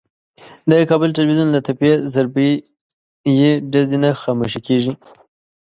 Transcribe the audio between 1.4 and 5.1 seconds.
له تپې ضربهیي ډزې نه خاموشه کېږي.